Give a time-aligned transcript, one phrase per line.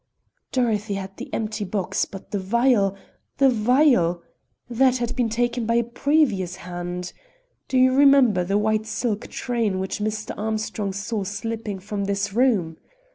[0.51, 2.95] "Dorothy had the empty box; but the vial!
[3.37, 4.23] the vial!
[4.67, 7.13] that had been taken by a previous hand.
[7.67, 10.33] Do you remember the white silk train which Mr.
[10.35, 12.77] Armstrong saw slipping from this room?